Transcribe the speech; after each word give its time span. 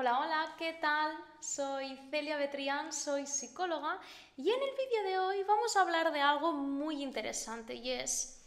Hola, 0.00 0.20
hola, 0.20 0.54
¿qué 0.56 0.74
tal? 0.74 1.12
Soy 1.40 1.98
Celia 2.08 2.36
Betrián, 2.36 2.92
soy 2.92 3.26
psicóloga 3.26 3.98
y 4.36 4.48
en 4.48 4.62
el 4.62 4.70
vídeo 4.76 5.02
de 5.02 5.18
hoy 5.18 5.42
vamos 5.42 5.76
a 5.76 5.80
hablar 5.80 6.12
de 6.12 6.20
algo 6.20 6.52
muy 6.52 7.02
interesante 7.02 7.74
y 7.74 7.90
es 7.90 8.38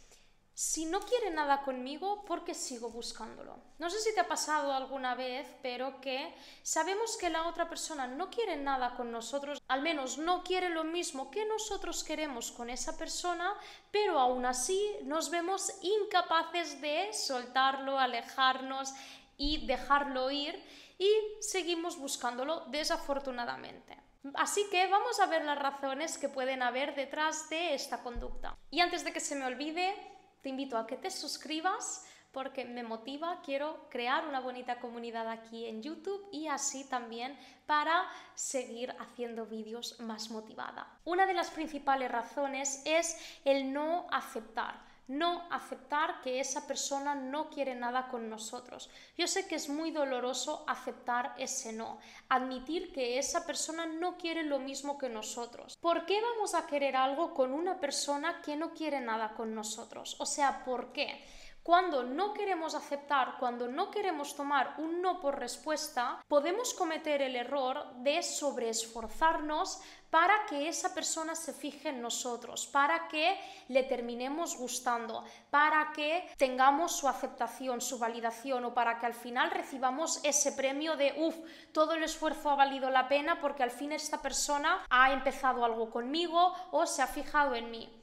si 0.54 0.84
no 0.86 1.00
quiere 1.00 1.30
nada 1.30 1.62
conmigo, 1.62 2.24
¿por 2.24 2.44
qué 2.44 2.54
sigo 2.54 2.88
buscándolo? 2.88 3.56
No 3.78 3.90
sé 3.90 3.98
si 4.00 4.14
te 4.14 4.20
ha 4.20 4.28
pasado 4.28 4.72
alguna 4.72 5.14
vez, 5.14 5.46
pero 5.62 6.00
que 6.00 6.34
sabemos 6.62 7.16
que 7.16 7.28
la 7.28 7.46
otra 7.46 7.68
persona 7.68 8.06
no 8.06 8.30
quiere 8.30 8.56
nada 8.56 8.94
con 8.94 9.10
nosotros, 9.10 9.62
al 9.68 9.82
menos 9.82 10.18
no 10.18 10.42
quiere 10.44 10.68
lo 10.68 10.84
mismo 10.84 11.30
que 11.30 11.44
nosotros 11.46 12.04
queremos 12.04 12.50
con 12.52 12.70
esa 12.70 12.96
persona, 12.96 13.54
pero 13.90 14.18
aún 14.18 14.46
así 14.46 14.80
nos 15.04 15.30
vemos 15.30 15.72
incapaces 15.82 16.80
de 16.80 17.12
soltarlo, 17.12 17.98
alejarnos 17.98 18.94
y 19.42 19.66
dejarlo 19.66 20.30
ir 20.30 20.54
y 20.98 21.10
seguimos 21.40 21.98
buscándolo 21.98 22.60
desafortunadamente. 22.68 23.98
Así 24.34 24.64
que 24.70 24.86
vamos 24.86 25.18
a 25.18 25.26
ver 25.26 25.44
las 25.44 25.58
razones 25.58 26.16
que 26.16 26.28
pueden 26.28 26.62
haber 26.62 26.94
detrás 26.94 27.50
de 27.50 27.74
esta 27.74 28.04
conducta. 28.04 28.56
Y 28.70 28.78
antes 28.78 29.04
de 29.04 29.12
que 29.12 29.18
se 29.18 29.34
me 29.34 29.44
olvide, 29.44 29.94
te 30.42 30.48
invito 30.48 30.78
a 30.78 30.86
que 30.86 30.96
te 30.96 31.10
suscribas 31.10 32.06
porque 32.30 32.64
me 32.64 32.84
motiva, 32.84 33.42
quiero 33.44 33.88
crear 33.90 34.28
una 34.28 34.38
bonita 34.38 34.78
comunidad 34.78 35.28
aquí 35.28 35.66
en 35.66 35.82
YouTube 35.82 36.24
y 36.30 36.46
así 36.46 36.84
también 36.84 37.36
para 37.66 38.08
seguir 38.36 38.94
haciendo 39.00 39.46
vídeos 39.46 39.98
más 39.98 40.30
motivada. 40.30 40.86
Una 41.04 41.26
de 41.26 41.34
las 41.34 41.50
principales 41.50 42.12
razones 42.12 42.80
es 42.86 43.18
el 43.44 43.72
no 43.72 44.06
aceptar 44.12 44.91
no 45.08 45.46
aceptar 45.50 46.20
que 46.20 46.40
esa 46.40 46.66
persona 46.66 47.14
no 47.14 47.50
quiere 47.50 47.74
nada 47.74 48.08
con 48.08 48.28
nosotros. 48.30 48.90
Yo 49.16 49.26
sé 49.26 49.46
que 49.46 49.56
es 49.56 49.68
muy 49.68 49.90
doloroso 49.90 50.64
aceptar 50.68 51.34
ese 51.38 51.72
no, 51.72 51.98
admitir 52.28 52.92
que 52.92 53.18
esa 53.18 53.44
persona 53.46 53.86
no 53.86 54.16
quiere 54.16 54.42
lo 54.42 54.58
mismo 54.58 54.98
que 54.98 55.08
nosotros. 55.08 55.76
¿Por 55.80 56.06
qué 56.06 56.20
vamos 56.20 56.54
a 56.54 56.66
querer 56.66 56.96
algo 56.96 57.34
con 57.34 57.52
una 57.52 57.80
persona 57.80 58.40
que 58.42 58.56
no 58.56 58.72
quiere 58.72 59.00
nada 59.00 59.34
con 59.34 59.54
nosotros? 59.54 60.16
O 60.18 60.26
sea, 60.26 60.64
¿por 60.64 60.92
qué? 60.92 61.24
Cuando 61.62 62.02
no 62.02 62.34
queremos 62.34 62.74
aceptar, 62.74 63.36
cuando 63.38 63.68
no 63.68 63.88
queremos 63.92 64.34
tomar 64.34 64.74
un 64.78 65.00
no 65.00 65.20
por 65.20 65.38
respuesta, 65.38 66.20
podemos 66.26 66.74
cometer 66.74 67.22
el 67.22 67.36
error 67.36 67.94
de 67.98 68.20
sobreesforzarnos 68.24 69.80
para 70.10 70.44
que 70.46 70.68
esa 70.68 70.92
persona 70.92 71.36
se 71.36 71.52
fije 71.52 71.90
en 71.90 72.02
nosotros, 72.02 72.66
para 72.66 73.06
que 73.06 73.38
le 73.68 73.84
terminemos 73.84 74.56
gustando, 74.56 75.24
para 75.50 75.92
que 75.92 76.28
tengamos 76.36 76.96
su 76.96 77.06
aceptación, 77.06 77.80
su 77.80 77.96
validación 77.96 78.64
o 78.64 78.74
para 78.74 78.98
que 78.98 79.06
al 79.06 79.14
final 79.14 79.52
recibamos 79.52 80.18
ese 80.24 80.52
premio 80.52 80.96
de, 80.96 81.14
uff, 81.16 81.36
todo 81.72 81.94
el 81.94 82.02
esfuerzo 82.02 82.50
ha 82.50 82.56
valido 82.56 82.90
la 82.90 83.06
pena 83.08 83.40
porque 83.40 83.62
al 83.62 83.70
fin 83.70 83.92
esta 83.92 84.20
persona 84.20 84.84
ha 84.90 85.12
empezado 85.12 85.64
algo 85.64 85.90
conmigo 85.90 86.52
o 86.72 86.86
se 86.86 87.02
ha 87.02 87.06
fijado 87.06 87.54
en 87.54 87.70
mí. 87.70 88.02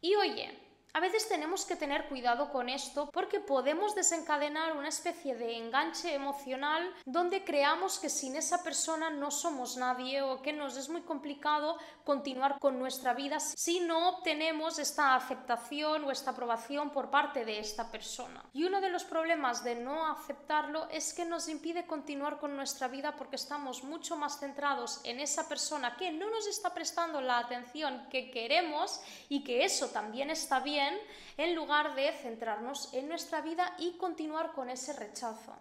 Y 0.00 0.16
oye, 0.16 0.61
a 0.94 1.00
veces 1.00 1.26
tenemos 1.26 1.64
que 1.64 1.76
tener 1.76 2.06
cuidado 2.08 2.50
con 2.50 2.68
esto 2.68 3.10
porque 3.12 3.40
podemos 3.40 3.94
desencadenar 3.94 4.76
una 4.76 4.88
especie 4.88 5.34
de 5.34 5.56
enganche 5.56 6.14
emocional 6.14 6.92
donde 7.06 7.44
creamos 7.44 7.98
que 7.98 8.10
sin 8.10 8.36
esa 8.36 8.62
persona 8.62 9.08
no 9.08 9.30
somos 9.30 9.78
nadie 9.78 10.20
o 10.20 10.42
que 10.42 10.52
nos 10.52 10.76
es 10.76 10.90
muy 10.90 11.00
complicado 11.00 11.78
continuar 12.04 12.58
con 12.58 12.78
nuestra 12.78 13.14
vida 13.14 13.40
si 13.40 13.80
no 13.80 14.10
obtenemos 14.10 14.78
esta 14.78 15.14
aceptación 15.14 16.04
o 16.04 16.10
esta 16.10 16.32
aprobación 16.32 16.90
por 16.90 17.10
parte 17.10 17.46
de 17.46 17.58
esta 17.58 17.90
persona. 17.90 18.44
Y 18.52 18.64
uno 18.64 18.80
de 18.80 18.90
los 18.90 19.04
problemas 19.04 19.64
de 19.64 19.76
no 19.76 20.10
aceptarlo 20.10 20.88
es 20.90 21.14
que 21.14 21.24
nos 21.24 21.48
impide 21.48 21.86
continuar 21.86 22.38
con 22.38 22.54
nuestra 22.54 22.88
vida 22.88 23.16
porque 23.16 23.36
estamos 23.36 23.82
mucho 23.82 24.16
más 24.16 24.38
centrados 24.38 25.00
en 25.04 25.20
esa 25.20 25.48
persona 25.48 25.96
que 25.96 26.12
no 26.12 26.28
nos 26.28 26.46
está 26.46 26.74
prestando 26.74 27.22
la 27.22 27.38
atención 27.38 28.06
que 28.10 28.30
queremos 28.30 29.00
y 29.30 29.42
que 29.42 29.64
eso 29.64 29.88
también 29.88 30.28
está 30.28 30.60
bien 30.60 30.81
en 31.36 31.54
lugar 31.54 31.94
de 31.94 32.12
centrarnos 32.12 32.92
en 32.94 33.08
nuestra 33.08 33.40
vida 33.40 33.74
y 33.78 33.92
continuar 33.92 34.52
con 34.52 34.70
ese 34.70 34.92
rechazo. 34.92 35.54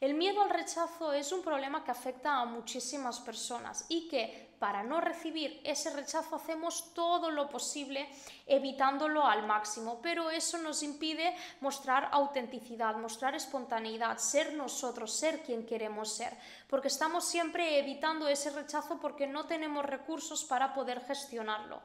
El 0.00 0.14
miedo 0.14 0.40
al 0.40 0.48
rechazo 0.48 1.12
es 1.12 1.30
un 1.30 1.42
problema 1.42 1.84
que 1.84 1.90
afecta 1.90 2.40
a 2.40 2.46
muchísimas 2.46 3.20
personas 3.20 3.84
y 3.90 4.08
que 4.08 4.48
para 4.58 4.82
no 4.82 4.98
recibir 4.98 5.60
ese 5.62 5.90
rechazo 5.90 6.36
hacemos 6.36 6.94
todo 6.94 7.30
lo 7.30 7.50
posible 7.50 8.08
evitándolo 8.46 9.26
al 9.26 9.46
máximo, 9.46 10.00
pero 10.02 10.30
eso 10.30 10.56
nos 10.56 10.82
impide 10.82 11.36
mostrar 11.60 12.08
autenticidad, 12.12 12.96
mostrar 12.96 13.34
espontaneidad, 13.34 14.16
ser 14.16 14.54
nosotros, 14.54 15.12
ser 15.12 15.42
quien 15.42 15.66
queremos 15.66 16.14
ser, 16.14 16.34
porque 16.66 16.88
estamos 16.88 17.26
siempre 17.26 17.78
evitando 17.78 18.26
ese 18.26 18.48
rechazo 18.48 18.98
porque 19.00 19.26
no 19.26 19.44
tenemos 19.44 19.84
recursos 19.84 20.44
para 20.44 20.72
poder 20.72 21.04
gestionarlo. 21.04 21.82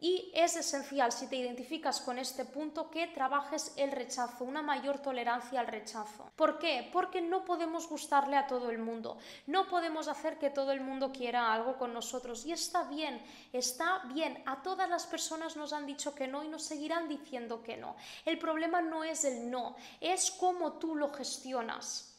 Y 0.00 0.30
es 0.34 0.56
esencial, 0.56 1.12
si 1.12 1.26
te 1.26 1.36
identificas 1.36 2.00
con 2.00 2.18
este 2.18 2.46
punto, 2.46 2.90
que 2.90 3.06
trabajes 3.08 3.74
el 3.76 3.92
rechazo, 3.92 4.44
una 4.44 4.62
mayor 4.62 5.00
tolerancia 5.00 5.60
al 5.60 5.66
rechazo. 5.66 6.32
¿Por 6.36 6.58
qué? 6.58 6.88
Porque 6.90 7.20
no 7.20 7.44
podemos 7.44 7.86
gustarle 7.86 8.36
a 8.36 8.46
todo 8.46 8.70
el 8.70 8.78
mundo, 8.78 9.18
no 9.46 9.68
podemos 9.68 10.08
hacer 10.08 10.38
que 10.38 10.48
todo 10.48 10.72
el 10.72 10.80
mundo 10.80 11.12
quiera 11.12 11.52
algo 11.52 11.76
con 11.76 11.92
nosotros. 11.92 12.46
Y 12.46 12.52
está 12.52 12.84
bien, 12.84 13.22
está 13.52 13.98
bien. 14.14 14.42
A 14.46 14.62
todas 14.62 14.88
las 14.88 15.06
personas 15.06 15.56
nos 15.56 15.74
han 15.74 15.86
dicho 15.86 16.14
que 16.14 16.26
no 16.26 16.42
y 16.42 16.48
nos 16.48 16.62
seguirán 16.62 17.06
diciendo 17.06 17.62
que 17.62 17.76
no. 17.76 17.94
El 18.24 18.38
problema 18.38 18.80
no 18.80 19.04
es 19.04 19.24
el 19.24 19.50
no, 19.50 19.76
es 20.00 20.30
cómo 20.30 20.74
tú 20.74 20.96
lo 20.96 21.12
gestionas. 21.12 22.09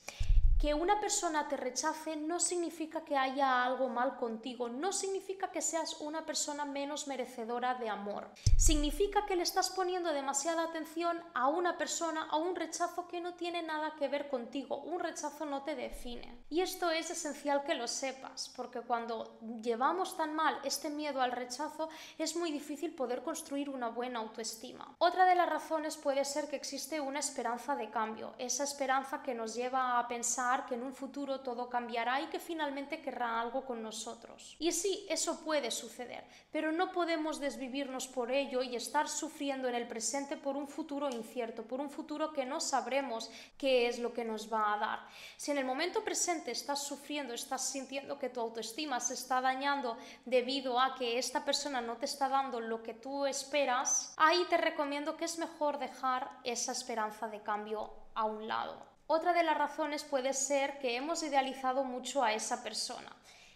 Que 0.62 0.76
una 0.76 1.00
persona 1.00 1.48
te 1.48 1.58
rechace 1.58 2.16
no 2.16 2.40
significa 2.40 3.04
que 3.04 3.18
haya 3.18 3.64
algo 3.64 3.90
mal 3.90 4.16
contigo, 4.18 4.70
no 4.70 4.94
significa 4.94 5.50
que 5.50 5.60
seas 5.60 6.00
una 6.02 6.24
persona 6.24 6.66
menos 6.66 7.08
merecedora 7.08 7.74
de 7.74 7.90
amor. 7.90 8.30
Significa 8.58 9.26
que 9.26 9.36
le 9.36 9.42
estás 9.42 9.72
poniendo 9.72 10.14
demasiada 10.14 10.62
atención 10.62 11.20
a 11.34 11.48
una 11.48 11.80
persona, 11.80 12.28
a 12.30 12.38
un 12.38 12.56
rechazo 12.56 13.08
que 13.08 13.22
no 13.22 13.34
tiene 13.34 13.64
nada 13.64 13.96
que 13.98 14.08
ver 14.08 14.30
contigo. 14.30 14.84
Un 14.84 15.00
rechazo 15.00 15.48
no 15.48 15.64
te 15.64 15.74
define. 15.74 16.44
Y 16.52 16.62
esto 16.62 16.92
es 16.92 17.10
esencial 17.10 17.64
que 17.64 17.74
lo 17.74 17.88
sepas, 17.88 18.54
porque 18.56 18.82
cuando 18.82 19.40
llevamos 19.64 20.16
tan 20.16 20.36
mal 20.36 20.60
este 20.64 20.92
miedo 20.92 21.24
al 21.24 21.32
rechazo, 21.32 21.90
es 22.20 22.36
muy 22.36 22.52
difícil 22.52 22.94
poder 22.94 23.24
construir 23.24 23.68
una 23.68 23.90
buena 23.90 24.20
autoestima. 24.20 24.96
Otra 25.00 25.26
de 25.26 25.34
las 25.34 25.50
razones 25.50 25.98
puede 25.98 26.24
ser 26.24 26.48
que 26.50 26.56
existe 26.56 27.02
una 27.02 27.18
esperanza 27.18 27.76
de 27.76 27.90
cambio, 27.90 28.36
esa 28.38 28.64
esperanza 28.64 29.24
que 29.24 29.34
nos 29.34 29.56
lleva 29.56 29.98
a 29.98 30.08
pensar 30.08 30.51
que 30.66 30.76
en 30.76 30.84
un 30.84 30.94
futuro 30.94 31.40
todo 31.40 31.70
cambiará 31.70 32.22
y 32.22 32.28
que 32.28 32.40
finalmente 32.40 33.02
querrá 33.02 33.40
algo 33.40 33.66
con 33.66 33.82
nosotros. 33.82 34.56
Y 34.60 34.72
sí, 34.72 35.06
eso 35.10 35.44
puede 35.44 35.72
suceder, 35.72 36.24
pero 36.52 36.72
no 36.72 36.92
podemos 36.92 37.40
desvivirnos 37.40 38.08
por 38.08 38.32
ello 38.32 38.62
y 38.62 38.76
estar 38.76 39.08
sufriendo 39.08 39.68
en 39.68 39.76
el 39.76 39.88
presente 39.88 40.38
por 40.38 40.58
un 40.58 40.68
futuro 40.68 41.10
incierto, 41.10 41.64
por 41.64 41.80
un 41.80 41.90
futuro 41.90 42.34
que 42.34 42.46
no 42.46 42.60
sabremos 42.60 43.32
qué 43.58 43.88
es 43.88 44.00
lo 44.00 44.14
que 44.14 44.26
nos 44.26 44.52
va 44.52 44.74
a 44.74 44.78
dar. 44.78 45.00
Si 45.38 45.52
en 45.52 45.58
el 45.58 45.66
momento 45.66 46.04
presente 46.04 46.52
estás 46.52 46.84
sufriendo, 46.84 47.34
estás 47.34 47.70
sintiendo 47.70 48.20
que 48.20 48.30
tu 48.30 48.40
autoestima 48.40 49.00
se 49.00 49.14
está 49.14 49.42
dañando 49.42 49.98
debido 50.26 50.80
a 50.80 50.96
que 50.96 51.18
esta 51.18 51.44
persona 51.46 51.82
no 51.82 51.98
te 51.98 52.06
está 52.06 52.28
dando 52.28 52.60
lo 52.60 52.84
que 52.84 52.94
tú 52.94 53.26
esperas, 53.26 54.14
ahí 54.18 54.46
te 54.50 54.58
recomiendo 54.58 55.16
que 55.16 55.26
es 55.26 55.38
mejor 55.38 55.80
dejar 55.80 56.30
esa 56.44 56.72
esperanza 56.72 57.28
de 57.28 57.42
cambio 57.42 57.92
a 58.14 58.26
un 58.26 58.48
lado. 58.48 58.92
Otra 59.14 59.34
de 59.34 59.44
las 59.44 59.58
razones 59.58 60.06
puede 60.06 60.32
ser 60.32 60.80
que 60.80 60.96
hemos 60.96 61.22
idealizado 61.22 61.84
mucho 61.84 62.24
a 62.24 62.32
esa 62.32 62.64
persona. 62.64 63.14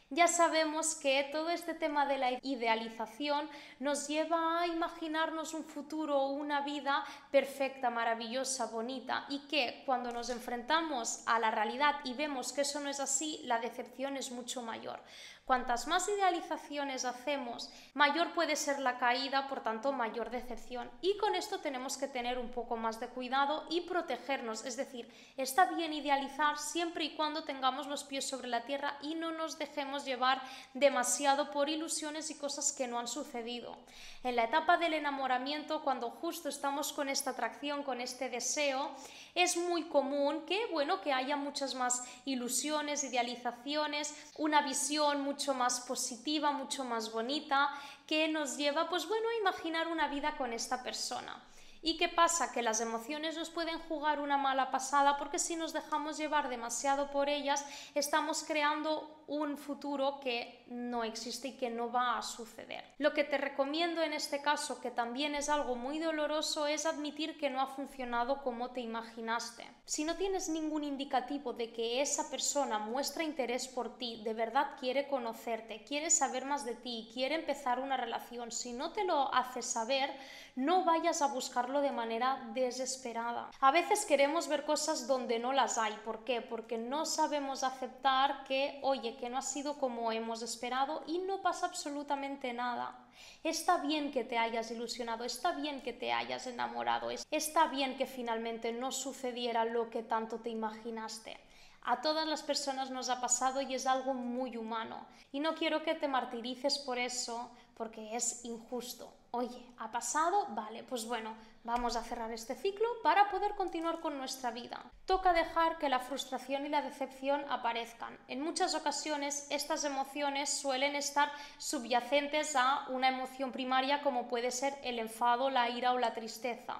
Ya 0.09 0.27
sabemos 0.27 0.95
que 0.95 1.29
todo 1.31 1.49
este 1.49 1.73
tema 1.73 2.05
de 2.05 2.17
la 2.17 2.31
idealización 2.43 3.49
nos 3.79 4.09
lleva 4.09 4.59
a 4.59 4.67
imaginarnos 4.67 5.53
un 5.53 5.63
futuro 5.63 6.19
o 6.19 6.33
una 6.33 6.59
vida 6.59 7.05
perfecta, 7.31 7.89
maravillosa, 7.89 8.65
bonita 8.65 9.25
y 9.29 9.47
que 9.47 9.83
cuando 9.85 10.11
nos 10.11 10.29
enfrentamos 10.29 11.23
a 11.25 11.39
la 11.39 11.51
realidad 11.51 12.01
y 12.03 12.15
vemos 12.15 12.51
que 12.51 12.61
eso 12.61 12.81
no 12.81 12.89
es 12.89 12.99
así, 12.99 13.39
la 13.45 13.59
decepción 13.59 14.17
es 14.17 14.31
mucho 14.31 14.61
mayor. 14.61 14.99
Cuantas 15.45 15.85
más 15.85 16.09
idealizaciones 16.09 17.05
hacemos, 17.05 17.69
mayor 17.93 18.33
puede 18.33 18.55
ser 18.55 18.79
la 18.79 18.97
caída, 18.97 19.47
por 19.47 19.61
tanto, 19.61 19.91
mayor 19.91 20.31
decepción. 20.31 20.89
Y 21.01 21.17
con 21.17 21.35
esto 21.35 21.59
tenemos 21.59 21.97
que 21.97 22.07
tener 22.07 22.39
un 22.39 22.49
poco 22.49 22.77
más 22.77 22.99
de 22.99 23.09
cuidado 23.09 23.63
y 23.69 23.81
protegernos. 23.81 24.65
Es 24.65 24.75
decir, 24.75 25.07
está 25.37 25.65
bien 25.65 25.93
idealizar 25.93 26.57
siempre 26.57 27.03
y 27.03 27.15
cuando 27.15 27.43
tengamos 27.43 27.85
los 27.85 28.03
pies 28.03 28.27
sobre 28.27 28.47
la 28.47 28.63
tierra 28.63 28.97
y 29.03 29.13
no 29.13 29.33
nos 29.33 29.59
dejemos 29.59 30.03
llevar 30.03 30.41
demasiado 30.73 31.51
por 31.51 31.69
ilusiones 31.69 32.31
y 32.31 32.39
cosas 32.39 32.73
que 32.73 32.87
no 32.87 32.97
han 32.97 33.07
sucedido. 33.07 33.77
En 34.23 34.35
la 34.35 34.45
etapa 34.45 34.77
del 34.77 34.95
enamoramiento, 34.95 35.83
cuando 35.83 36.09
justo 36.09 36.49
estamos 36.49 36.91
con 36.91 37.07
esta 37.07 37.29
atracción, 37.29 37.83
con 37.83 38.01
este 38.01 38.29
deseo, 38.29 38.95
es 39.35 39.57
muy 39.57 39.83
común 39.89 40.47
que, 40.47 40.65
bueno, 40.71 41.01
que 41.01 41.13
haya 41.13 41.35
muchas 41.35 41.75
más 41.75 42.03
ilusiones, 42.25 43.03
idealizaciones, 43.03 44.15
una 44.37 44.63
visión 44.63 45.21
mucho 45.35 45.53
más 45.53 45.81
positiva, 45.81 46.53
mucho 46.53 46.85
más 46.85 47.11
bonita, 47.11 47.69
que 48.07 48.29
nos 48.29 48.55
lleva, 48.55 48.89
pues 48.89 49.05
bueno, 49.05 49.27
a 49.27 49.41
imaginar 49.41 49.89
una 49.89 50.07
vida 50.07 50.37
con 50.37 50.53
esta 50.53 50.81
persona. 50.81 51.37
¿Y 51.85 51.97
qué 51.97 52.09
pasa? 52.09 52.51
Que 52.51 52.63
las 52.63 52.81
emociones 52.81 53.37
nos 53.37 53.51
pueden 53.51 53.77
jugar 53.77 54.19
una 54.19 54.37
mala 54.37 54.71
pasada 54.71 55.17
porque 55.17 55.37
si 55.37 55.55
nos 55.55 55.71
dejamos 55.71 56.17
llevar 56.17 56.49
demasiado 56.49 57.11
por 57.11 57.29
ellas, 57.29 57.63
estamos 57.93 58.43
creando 58.43 59.23
un 59.27 59.57
futuro 59.57 60.19
que 60.19 60.63
no 60.67 61.03
existe 61.03 61.49
y 61.49 61.57
que 61.57 61.69
no 61.69 61.91
va 61.91 62.17
a 62.17 62.21
suceder. 62.23 62.83
Lo 62.97 63.13
que 63.13 63.23
te 63.23 63.37
recomiendo 63.37 64.01
en 64.01 64.13
este 64.13 64.41
caso, 64.41 64.81
que 64.81 64.91
también 64.91 65.35
es 65.35 65.49
algo 65.49 65.75
muy 65.75 65.99
doloroso, 65.99 66.67
es 66.67 66.85
admitir 66.85 67.37
que 67.37 67.49
no 67.49 67.61
ha 67.61 67.67
funcionado 67.67 68.41
como 68.43 68.71
te 68.71 68.81
imaginaste. 68.81 69.67
Si 69.85 70.03
no 70.03 70.15
tienes 70.15 70.49
ningún 70.49 70.83
indicativo 70.83 71.53
de 71.53 71.71
que 71.71 72.01
esa 72.01 72.29
persona 72.29 72.79
muestra 72.79 73.23
interés 73.23 73.67
por 73.67 73.97
ti, 73.97 74.21
de 74.23 74.33
verdad 74.33 74.71
quiere 74.79 75.07
conocerte, 75.07 75.83
quiere 75.83 76.09
saber 76.09 76.45
más 76.45 76.65
de 76.65 76.75
ti, 76.75 77.09
quiere 77.13 77.35
empezar 77.35 77.79
una 77.79 77.97
relación, 77.97 78.51
si 78.51 78.73
no 78.73 78.91
te 78.91 79.03
lo 79.03 79.33
hace 79.33 79.61
saber, 79.61 80.11
no 80.55 80.85
vayas 80.85 81.21
a 81.21 81.27
buscarlo 81.27 81.81
de 81.81 81.91
manera 81.91 82.49
desesperada. 82.53 83.51
A 83.59 83.71
veces 83.71 84.05
queremos 84.05 84.47
ver 84.47 84.63
cosas 84.63 85.05
donde 85.05 85.37
no 85.37 85.51
las 85.51 85.77
hay. 85.77 85.93
¿Por 86.05 86.23
qué? 86.23 86.41
Porque 86.41 86.77
no 86.77 87.05
sabemos 87.05 87.63
aceptar 87.63 88.45
que, 88.45 88.79
oye, 88.81 89.17
que 89.17 89.29
no 89.29 89.37
ha 89.37 89.41
sido 89.41 89.77
como 89.77 90.11
hemos 90.13 90.41
esperado 90.41 91.03
y 91.07 91.19
no 91.19 91.41
pasa 91.41 91.65
absolutamente 91.65 92.53
nada. 92.53 92.97
Está 93.43 93.77
bien 93.77 94.11
que 94.11 94.23
te 94.23 94.37
hayas 94.37 94.71
ilusionado, 94.71 95.25
está 95.25 95.51
bien 95.51 95.81
que 95.81 95.93
te 95.93 96.11
hayas 96.11 96.47
enamorado, 96.47 97.09
está 97.31 97.67
bien 97.67 97.97
que 97.97 98.05
finalmente 98.05 98.71
no 98.71 98.91
sucediera 98.91 99.65
lo 99.65 99.89
que 99.89 100.03
tanto 100.03 100.39
te 100.39 100.49
imaginaste. 100.49 101.37
A 101.81 102.01
todas 102.01 102.27
las 102.27 102.41
personas 102.41 102.89
nos 102.89 103.09
ha 103.09 103.21
pasado 103.21 103.61
y 103.61 103.75
es 103.75 103.85
algo 103.85 104.13
muy 104.13 104.57
humano. 104.57 105.05
Y 105.31 105.39
no 105.39 105.53
quiero 105.53 105.83
que 105.83 105.93
te 105.93 106.07
martirices 106.07 106.79
por 106.79 106.97
eso, 106.97 107.51
porque 107.75 108.15
es 108.15 108.43
injusto. 108.43 109.13
Oye, 109.37 109.65
¿ha 109.79 109.91
pasado? 109.91 110.45
Vale, 110.51 110.83
pues 110.83 111.05
bueno, 111.05 111.35
vamos 111.65 111.97
a 111.97 112.03
cerrar 112.03 112.31
este 112.31 112.55
ciclo 112.55 112.87
para 113.03 113.29
poder 113.29 113.53
continuar 113.55 113.99
con 113.99 114.17
nuestra 114.17 114.49
vida. 114.49 114.81
Toca 115.05 115.33
dejar 115.33 115.77
que 115.77 115.89
la 115.89 115.99
frustración 115.99 116.65
y 116.65 116.69
la 116.69 116.81
decepción 116.81 117.43
aparezcan. 117.49 118.17
En 118.29 118.39
muchas 118.39 118.75
ocasiones 118.75 119.47
estas 119.49 119.83
emociones 119.83 120.49
suelen 120.49 120.95
estar 120.95 121.29
subyacentes 121.57 122.55
a 122.55 122.87
una 122.87 123.09
emoción 123.09 123.51
primaria 123.51 124.01
como 124.03 124.29
puede 124.29 124.51
ser 124.51 124.73
el 124.83 124.99
enfado, 124.99 125.49
la 125.49 125.69
ira 125.69 125.91
o 125.91 125.99
la 125.99 126.13
tristeza. 126.13 126.77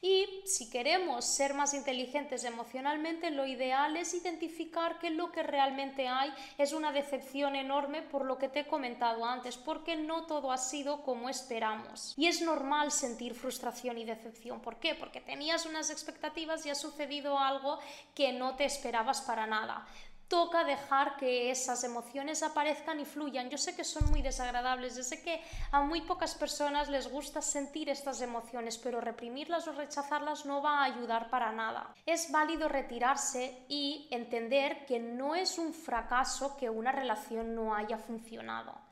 Y 0.00 0.26
si 0.44 0.68
queremos 0.68 1.24
ser 1.24 1.54
más 1.54 1.72
inteligentes 1.74 2.44
emocionalmente, 2.44 3.30
lo 3.30 3.46
ideal 3.46 3.96
es 3.96 4.12
identificar 4.14 4.98
que 4.98 5.10
lo 5.10 5.32
que 5.32 5.42
realmente 5.42 6.08
hay 6.08 6.32
es 6.58 6.72
una 6.72 6.92
decepción 6.92 7.56
enorme 7.56 8.02
por 8.02 8.24
lo 8.24 8.38
que 8.38 8.48
te 8.48 8.60
he 8.60 8.66
comentado 8.66 9.24
antes, 9.24 9.56
porque 9.56 9.96
no 9.96 10.26
todo 10.26 10.52
ha 10.52 10.58
sido 10.58 11.02
como 11.02 11.28
esperamos. 11.28 12.14
Y 12.16 12.26
es 12.26 12.42
normal 12.42 12.92
sentir 12.92 13.34
frustración 13.34 13.98
y 13.98 14.04
decepción. 14.04 14.60
¿Por 14.60 14.76
qué? 14.76 14.94
Porque 14.94 15.20
tenías 15.20 15.66
unas 15.66 15.90
expectativas 15.90 16.66
y 16.66 16.70
ha 16.70 16.74
sucedido 16.74 17.38
algo 17.38 17.78
que 18.14 18.32
no 18.32 18.56
te 18.56 18.64
esperabas 18.64 19.22
para 19.22 19.46
nada 19.46 19.86
toca 20.28 20.64
dejar 20.64 21.16
que 21.16 21.50
esas 21.50 21.84
emociones 21.84 22.42
aparezcan 22.42 23.00
y 23.00 23.04
fluyan. 23.04 23.50
Yo 23.50 23.58
sé 23.58 23.74
que 23.74 23.84
son 23.84 24.10
muy 24.10 24.22
desagradables, 24.22 24.96
yo 24.96 25.02
sé 25.02 25.22
que 25.22 25.42
a 25.70 25.80
muy 25.80 26.00
pocas 26.02 26.34
personas 26.34 26.88
les 26.88 27.08
gusta 27.10 27.42
sentir 27.42 27.88
estas 27.88 28.20
emociones, 28.20 28.78
pero 28.78 29.00
reprimirlas 29.00 29.66
o 29.68 29.72
rechazarlas 29.72 30.46
no 30.46 30.62
va 30.62 30.80
a 30.80 30.84
ayudar 30.84 31.30
para 31.30 31.52
nada. 31.52 31.94
Es 32.06 32.30
válido 32.30 32.68
retirarse 32.68 33.64
y 33.68 34.08
entender 34.10 34.86
que 34.86 34.98
no 34.98 35.34
es 35.34 35.58
un 35.58 35.72
fracaso 35.72 36.56
que 36.56 36.70
una 36.70 36.92
relación 36.92 37.54
no 37.54 37.74
haya 37.74 37.98
funcionado 37.98 38.83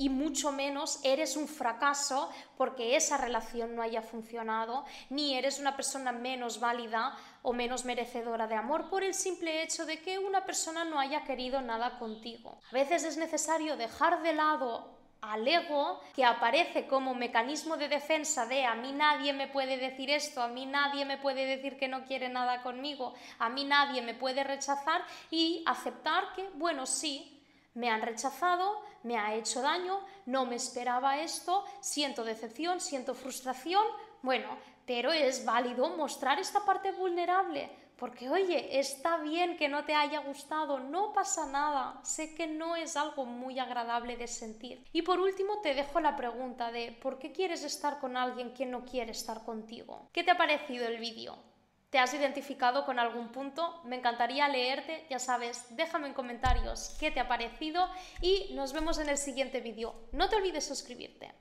y 0.00 0.08
mucho 0.08 0.50
menos 0.50 0.98
eres 1.04 1.36
un 1.36 1.46
fracaso 1.46 2.30
porque 2.56 2.96
esa 2.96 3.18
relación 3.18 3.76
no 3.76 3.82
haya 3.82 4.00
funcionado, 4.00 4.86
ni 5.10 5.34
eres 5.34 5.60
una 5.60 5.76
persona 5.76 6.10
menos 6.10 6.58
válida 6.58 7.14
o 7.42 7.52
menos 7.52 7.84
merecedora 7.84 8.46
de 8.46 8.54
amor 8.54 8.88
por 8.88 9.04
el 9.04 9.12
simple 9.12 9.62
hecho 9.62 9.84
de 9.84 10.00
que 10.00 10.18
una 10.18 10.46
persona 10.46 10.84
no 10.84 10.98
haya 10.98 11.24
querido 11.24 11.60
nada 11.60 11.98
contigo. 11.98 12.58
A 12.70 12.72
veces 12.72 13.04
es 13.04 13.18
necesario 13.18 13.76
dejar 13.76 14.22
de 14.22 14.32
lado 14.32 14.98
al 15.20 15.46
ego 15.46 16.00
que 16.16 16.24
aparece 16.24 16.86
como 16.86 17.14
mecanismo 17.14 17.76
de 17.76 17.88
defensa 17.88 18.46
de 18.46 18.64
a 18.64 18.74
mí 18.76 18.92
nadie 18.92 19.34
me 19.34 19.48
puede 19.48 19.76
decir 19.76 20.08
esto, 20.08 20.42
a 20.42 20.48
mí 20.48 20.64
nadie 20.64 21.04
me 21.04 21.18
puede 21.18 21.44
decir 21.44 21.76
que 21.76 21.88
no 21.88 22.06
quiere 22.06 22.30
nada 22.30 22.62
conmigo, 22.62 23.12
a 23.38 23.50
mí 23.50 23.64
nadie 23.66 24.00
me 24.00 24.14
puede 24.14 24.44
rechazar 24.44 25.04
y 25.30 25.62
aceptar 25.66 26.32
que, 26.34 26.48
bueno, 26.54 26.86
sí, 26.86 27.36
me 27.74 27.90
han 27.90 28.02
rechazado, 28.02 28.80
me 29.02 29.16
ha 29.16 29.34
hecho 29.34 29.62
daño, 29.62 30.00
no 30.26 30.46
me 30.46 30.56
esperaba 30.56 31.18
esto, 31.18 31.64
siento 31.80 32.24
decepción, 32.24 32.80
siento 32.80 33.14
frustración, 33.14 33.84
bueno, 34.22 34.48
pero 34.86 35.12
es 35.12 35.44
válido 35.44 35.96
mostrar 35.96 36.38
esta 36.38 36.64
parte 36.64 36.92
vulnerable, 36.92 37.70
porque 37.96 38.30
oye, 38.30 38.78
está 38.80 39.18
bien 39.18 39.56
que 39.58 39.68
no 39.68 39.84
te 39.84 39.94
haya 39.94 40.20
gustado, 40.20 40.80
no 40.80 41.12
pasa 41.12 41.46
nada, 41.46 42.00
sé 42.02 42.34
que 42.34 42.46
no 42.46 42.74
es 42.74 42.96
algo 42.96 43.26
muy 43.26 43.58
agradable 43.58 44.16
de 44.16 44.26
sentir. 44.26 44.84
Y 44.92 45.02
por 45.02 45.20
último 45.20 45.60
te 45.60 45.74
dejo 45.74 46.00
la 46.00 46.16
pregunta 46.16 46.72
de 46.72 46.92
¿por 46.92 47.18
qué 47.18 47.30
quieres 47.30 47.62
estar 47.62 48.00
con 48.00 48.16
alguien 48.16 48.54
que 48.54 48.64
no 48.64 48.84
quiere 48.84 49.12
estar 49.12 49.44
contigo? 49.44 50.08
¿Qué 50.12 50.24
te 50.24 50.30
ha 50.30 50.38
parecido 50.38 50.86
el 50.86 50.98
vídeo? 50.98 51.49
¿Te 51.90 51.98
has 51.98 52.14
identificado 52.14 52.86
con 52.86 53.00
algún 53.00 53.32
punto? 53.32 53.80
Me 53.84 53.96
encantaría 53.96 54.46
leerte, 54.46 55.06
ya 55.10 55.18
sabes, 55.18 55.66
déjame 55.76 56.06
en 56.06 56.14
comentarios 56.14 56.96
qué 57.00 57.10
te 57.10 57.18
ha 57.18 57.26
parecido 57.26 57.88
y 58.20 58.54
nos 58.54 58.72
vemos 58.72 58.98
en 58.98 59.08
el 59.08 59.18
siguiente 59.18 59.60
vídeo. 59.60 59.94
No 60.12 60.28
te 60.28 60.36
olvides 60.36 60.64
suscribirte. 60.64 61.32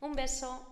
Un 0.00 0.14
beso. 0.14 0.66